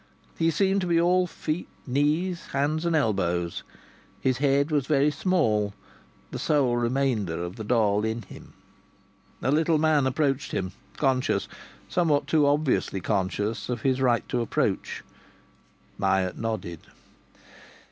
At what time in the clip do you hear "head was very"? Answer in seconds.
4.39-5.11